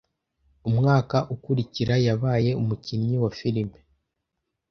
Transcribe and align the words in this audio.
Umwaka 0.69 1.17
ukurikira 1.35 1.95
yabaye 2.07 2.51
umukinnyi 2.61 3.15
wa 3.23 3.31
filime. 3.37 3.77